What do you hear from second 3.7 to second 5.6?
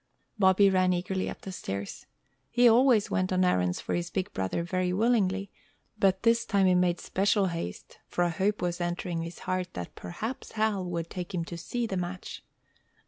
for his big brother very willingly,